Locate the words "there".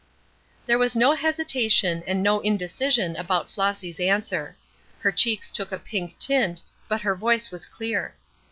0.65-0.79